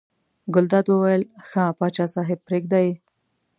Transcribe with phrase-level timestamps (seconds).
[0.53, 2.93] ګلداد وویل ښه پاچا صاحب پرېږده یې.